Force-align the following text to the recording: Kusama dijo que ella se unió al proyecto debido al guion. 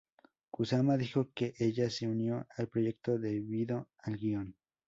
Kusama 0.51 0.97
dijo 0.97 1.31
que 1.31 1.53
ella 1.59 1.87
se 1.91 2.07
unió 2.07 2.47
al 2.57 2.67
proyecto 2.69 3.19
debido 3.19 3.87
al 3.99 4.17
guion. 4.17 4.55